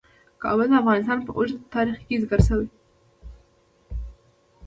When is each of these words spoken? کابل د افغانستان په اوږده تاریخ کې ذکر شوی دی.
کابل 0.41 0.67
د 0.69 0.73
افغانستان 0.81 1.19
په 1.25 1.31
اوږده 1.37 1.63
تاریخ 1.75 1.97
کې 2.07 2.21
ذکر 2.23 2.39
شوی 2.47 2.65
دی. 2.69 2.77